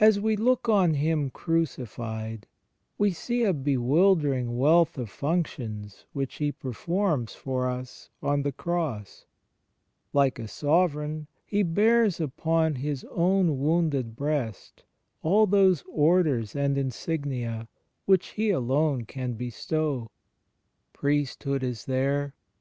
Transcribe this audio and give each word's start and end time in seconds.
As 0.00 0.18
we 0.18 0.34
look 0.34 0.68
on 0.68 0.94
Him 0.94 1.30
crucified, 1.30 2.48
we 2.98 3.12
see 3.12 3.44
a 3.44 3.52
bewildering 3.52 4.58
wealth 4.58 4.98
of 4.98 5.10
functions 5.10 6.06
which 6.12 6.38
He 6.38 6.50
performs 6.50 7.36
for 7.36 7.70
us 7.70 8.10
on 8.20 8.42
the 8.42 8.50
Cross; 8.50 9.26
like 10.12 10.40
a 10.40 10.48
Sovereign 10.48 11.28
He 11.46 11.62
bears 11.62 12.18
upon 12.18 12.74
His 12.74 13.04
own 13.12 13.60
wounded 13.60 14.16
Breast 14.16 14.82
all 15.22 15.46
those 15.46 15.84
orders 15.88 16.56
and 16.56 16.76
insignia, 16.76 17.68
which 18.06 18.30
He 18.30 18.50
alone 18.50 19.04
can 19.04 19.34
bestow. 19.34 20.10
Priesthood 20.92 21.62
is 21.62 21.84
there. 21.84 22.34